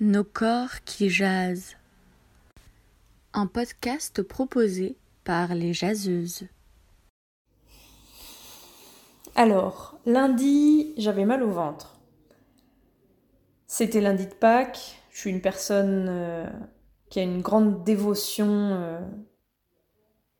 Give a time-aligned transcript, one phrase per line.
[0.00, 1.76] Nos corps qui jasent.
[3.32, 6.48] Un podcast proposé par les jaseuses.
[9.36, 12.00] Alors, lundi, j'avais mal au ventre.
[13.68, 15.00] C'était lundi de Pâques.
[15.12, 16.50] Je suis une personne euh,
[17.08, 19.00] qui a une grande dévotion euh,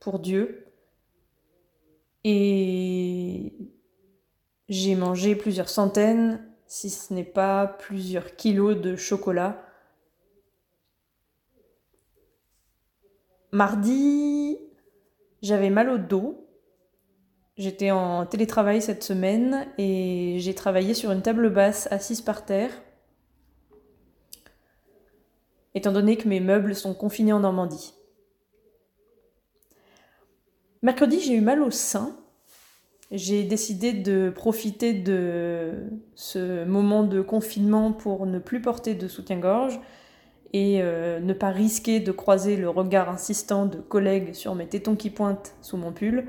[0.01, 0.67] pour Dieu.
[2.25, 3.55] Et
[4.69, 9.65] j'ai mangé plusieurs centaines si ce n'est pas plusieurs kilos de chocolat.
[13.53, 14.59] Mardi,
[15.43, 16.49] j'avais mal au dos.
[17.57, 22.73] J'étais en télétravail cette semaine et j'ai travaillé sur une table basse assise par terre.
[25.75, 27.95] Étant donné que mes meubles sont confinés en Normandie.
[30.83, 32.17] Mercredi, j'ai eu mal au sein
[33.11, 35.75] j'ai décidé de profiter de
[36.15, 39.79] ce moment de confinement pour ne plus porter de soutien-gorge
[40.53, 44.97] et euh, ne pas risquer de croiser le regard insistant de collègues sur mes tétons
[44.97, 46.29] qui pointent sous mon pull.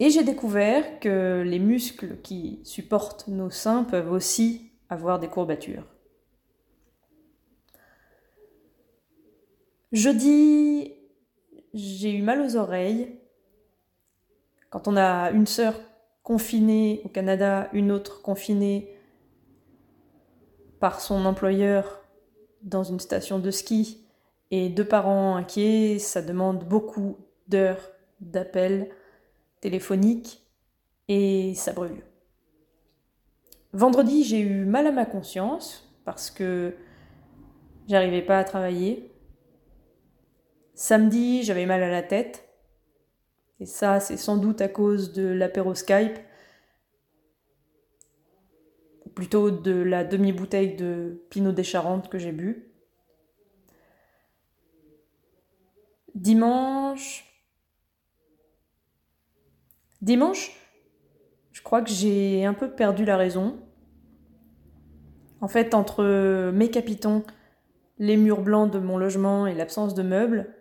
[0.00, 5.84] Et j'ai découvert que les muscles qui supportent nos seins peuvent aussi avoir des courbatures.
[9.92, 10.94] Jeudi,
[11.74, 13.19] j'ai eu mal aux oreilles
[14.70, 15.74] quand on a une sœur
[16.22, 18.96] confinée au Canada, une autre confinée
[20.78, 22.00] par son employeur
[22.62, 24.06] dans une station de ski
[24.50, 28.90] et deux parents inquiets, ça demande beaucoup d'heures d'appels
[29.60, 30.42] téléphoniques
[31.08, 32.02] et ça brûle.
[33.72, 36.74] Vendredi, j'ai eu mal à ma conscience parce que
[37.88, 39.12] j'arrivais pas à travailler.
[40.74, 42.49] Samedi, j'avais mal à la tête.
[43.60, 46.18] Et ça, c'est sans doute à cause de l'apéro Skype,
[49.04, 52.72] ou plutôt de la demi-bouteille de Pinot des Charentes que j'ai bu.
[56.14, 57.26] Dimanche.
[60.00, 60.56] Dimanche,
[61.52, 63.60] je crois que j'ai un peu perdu la raison.
[65.42, 67.24] En fait, entre mes capitons,
[67.98, 70.54] les murs blancs de mon logement et l'absence de meubles,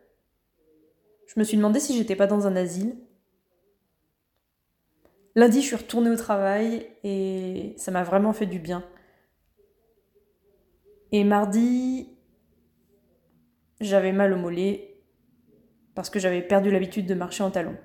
[1.29, 2.95] je me suis demandé si j'étais pas dans un asile.
[5.35, 8.84] Lundi, je suis retournée au travail et ça m'a vraiment fait du bien.
[11.12, 12.09] Et mardi,
[13.79, 15.03] j'avais mal au mollet
[15.94, 17.78] parce que j'avais perdu l'habitude de marcher en talons.